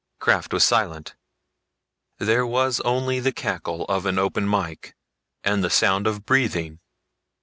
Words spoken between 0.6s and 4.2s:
silent. There was only the crackle of an